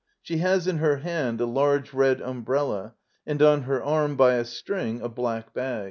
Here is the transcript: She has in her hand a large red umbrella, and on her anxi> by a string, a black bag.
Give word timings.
She 0.23 0.37
has 0.37 0.65
in 0.67 0.79
her 0.79 0.97
hand 0.97 1.39
a 1.39 1.45
large 1.45 1.93
red 1.93 2.21
umbrella, 2.21 2.95
and 3.27 3.39
on 3.39 3.61
her 3.69 3.81
anxi> 3.81 4.17
by 4.17 4.33
a 4.33 4.45
string, 4.45 4.99
a 4.99 5.09
black 5.09 5.53
bag. 5.53 5.79